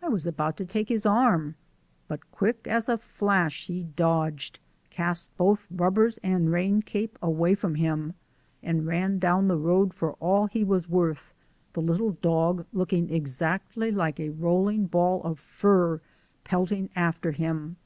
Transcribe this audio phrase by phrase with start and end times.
[0.00, 1.56] I was about to take his arm,
[2.06, 7.74] but quick as a flash he dodged, cast both rubbers and rain cape away from
[7.74, 8.14] him,
[8.62, 11.34] and ran down the road for all he was worth,
[11.72, 16.00] the little dog, looking exactly like a rolling ball of fur,
[16.44, 17.78] pelting after him.